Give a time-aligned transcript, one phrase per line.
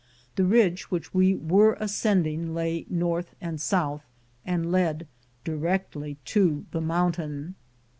[0.35, 4.01] The ridge which we were ascending lay north and south,
[4.43, 5.05] and led
[5.43, 7.53] directly up to the mountain.